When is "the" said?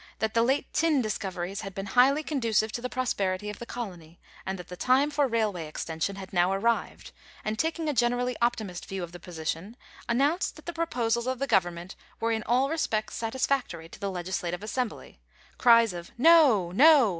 0.33-0.41, 2.81-2.89, 3.59-3.67, 4.67-4.75, 9.11-9.19, 10.65-10.73, 11.37-11.45, 13.99-14.09